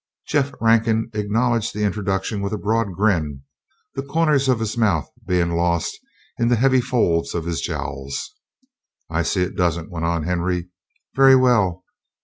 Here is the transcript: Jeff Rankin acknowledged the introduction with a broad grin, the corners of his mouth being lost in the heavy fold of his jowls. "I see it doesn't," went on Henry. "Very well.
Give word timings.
Jeff 0.27 0.51
Rankin 0.59 1.11
acknowledged 1.13 1.75
the 1.75 1.83
introduction 1.83 2.41
with 2.41 2.51
a 2.51 2.57
broad 2.57 2.95
grin, 2.95 3.43
the 3.93 4.01
corners 4.01 4.49
of 4.49 4.59
his 4.59 4.75
mouth 4.75 5.07
being 5.27 5.51
lost 5.51 5.95
in 6.39 6.47
the 6.47 6.55
heavy 6.55 6.81
fold 6.81 7.27
of 7.35 7.45
his 7.45 7.61
jowls. 7.61 8.33
"I 9.11 9.21
see 9.21 9.43
it 9.43 9.55
doesn't," 9.55 9.91
went 9.91 10.05
on 10.05 10.23
Henry. 10.23 10.69
"Very 11.13 11.35
well. 11.35 11.83